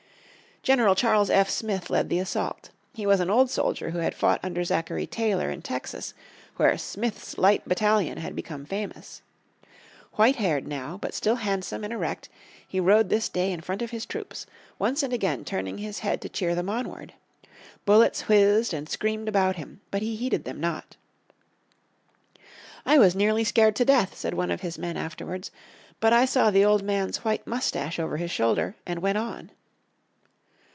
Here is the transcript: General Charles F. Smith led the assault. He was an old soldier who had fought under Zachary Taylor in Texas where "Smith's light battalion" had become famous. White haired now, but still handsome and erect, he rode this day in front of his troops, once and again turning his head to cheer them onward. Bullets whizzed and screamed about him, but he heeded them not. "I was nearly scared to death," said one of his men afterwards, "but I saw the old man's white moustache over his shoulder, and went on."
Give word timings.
General 0.63 0.93
Charles 0.93 1.31
F. 1.31 1.49
Smith 1.49 1.89
led 1.89 2.07
the 2.09 2.19
assault. 2.19 2.69
He 2.93 3.07
was 3.07 3.19
an 3.19 3.31
old 3.31 3.49
soldier 3.49 3.89
who 3.89 3.97
had 3.97 4.13
fought 4.13 4.39
under 4.43 4.63
Zachary 4.63 5.07
Taylor 5.07 5.49
in 5.49 5.63
Texas 5.63 6.13
where 6.57 6.77
"Smith's 6.77 7.39
light 7.39 7.67
battalion" 7.67 8.19
had 8.19 8.35
become 8.35 8.65
famous. 8.67 9.23
White 10.17 10.35
haired 10.35 10.67
now, 10.67 10.99
but 11.01 11.15
still 11.15 11.37
handsome 11.37 11.83
and 11.83 11.91
erect, 11.91 12.29
he 12.67 12.79
rode 12.79 13.09
this 13.09 13.27
day 13.27 13.51
in 13.51 13.59
front 13.61 13.81
of 13.81 13.89
his 13.89 14.05
troops, 14.05 14.45
once 14.77 15.01
and 15.01 15.11
again 15.13 15.43
turning 15.43 15.79
his 15.79 15.97
head 16.05 16.21
to 16.21 16.29
cheer 16.29 16.53
them 16.53 16.69
onward. 16.69 17.13
Bullets 17.83 18.27
whizzed 18.27 18.71
and 18.71 18.87
screamed 18.87 19.27
about 19.27 19.55
him, 19.55 19.81
but 19.89 20.03
he 20.03 20.15
heeded 20.15 20.43
them 20.43 20.59
not. 20.59 20.95
"I 22.85 22.99
was 22.99 23.15
nearly 23.15 23.43
scared 23.43 23.75
to 23.77 23.83
death," 23.83 24.15
said 24.15 24.35
one 24.35 24.51
of 24.51 24.61
his 24.61 24.77
men 24.77 24.95
afterwards, 24.95 25.49
"but 25.99 26.13
I 26.13 26.25
saw 26.25 26.51
the 26.51 26.65
old 26.65 26.83
man's 26.83 27.25
white 27.25 27.47
moustache 27.47 27.97
over 27.97 28.17
his 28.17 28.29
shoulder, 28.29 28.75
and 28.85 28.99
went 28.99 29.17
on." 29.17 29.49